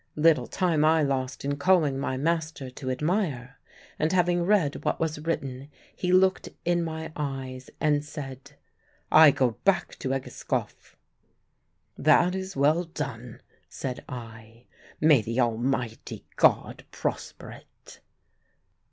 [0.15, 3.59] Little time I lost in calling my master to admire,
[3.99, 8.53] and having read what was written, he looked in my eyes and said,
[9.11, 10.95] "I go back to Egeskov."
[11.99, 14.65] "That is well done," said I;
[14.99, 17.99] "may the Almighty God prosper it!"